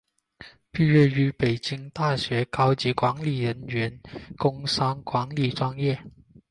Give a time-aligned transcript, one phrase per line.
[0.71, 4.01] 毕业于北京大学高级管理人员
[4.35, 6.01] 工商管理专业。